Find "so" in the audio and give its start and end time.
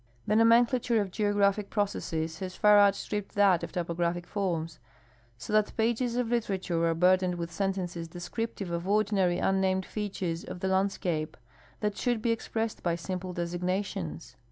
5.37-5.53